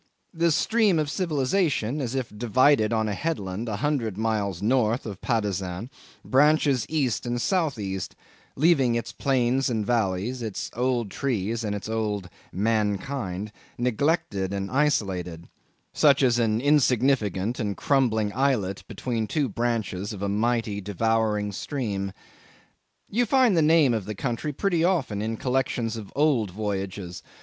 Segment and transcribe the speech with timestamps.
[0.33, 5.21] The stream of civilisation, as if divided on a headland a hundred miles north of
[5.21, 5.91] Patusan,
[6.25, 8.15] branches east and south east,
[8.55, 15.47] leaving its plains and valleys, its old trees and its old mankind, neglected and isolated,
[15.93, 21.51] such as an insignificant and crumbling islet between the two branches of a mighty, devouring
[21.51, 22.11] stream.
[23.07, 27.21] You find the name of the country pretty often in collections of old voyages.